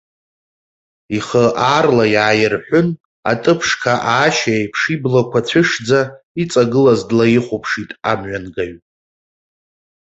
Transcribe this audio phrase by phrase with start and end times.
[1.17, 2.87] Ихы аарла иааирҳәын,
[3.31, 6.01] атыԥшқа аашьа аиԥш иблақәа цәышӡа,
[6.41, 8.73] иҵагылаз длаихәаԥшит амҩангаҩ.